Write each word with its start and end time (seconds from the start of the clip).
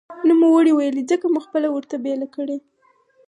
نوموړي 0.27 0.71
ویلي، 0.75 1.03
ځمکه 1.09 1.27
مو 1.33 1.39
خپله 1.47 1.67
ورته 1.71 1.95
بېله 2.03 2.27
کړې 2.35 2.57